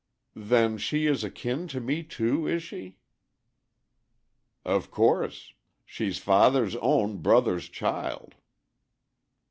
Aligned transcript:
"Then 0.33 0.79
she 0.79 1.05
is 1.05 1.23
akin 1.23 1.67
to 1.67 1.79
me 1.79 2.01
too, 2.01 2.47
is 2.47 2.63
she?" 2.63 2.97
"Of 4.65 4.89
course. 4.89 5.53
She's 5.85 6.17
father's 6.17 6.75
own 6.77 7.17
brother's 7.17 7.69
child." 7.69 8.33